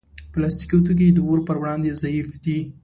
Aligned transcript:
پلاستيکي 0.33 0.77
توکي 0.85 1.07
د 1.13 1.17
اور 1.27 1.39
پر 1.47 1.55
وړاندې 1.61 1.97
ضعیف 2.01 2.29
دي. 2.43 2.59